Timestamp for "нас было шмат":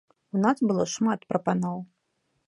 0.45-1.27